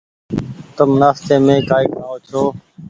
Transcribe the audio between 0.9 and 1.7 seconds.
نآستي مين